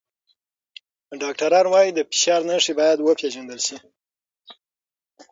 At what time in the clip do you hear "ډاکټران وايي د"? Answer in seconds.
1.21-1.99